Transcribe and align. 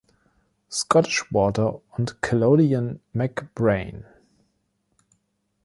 Scottish 0.71 1.29
Water 1.31 1.79
und 1.91 2.23
Caledonian 2.23 3.01
MacBrayne. 3.13 4.03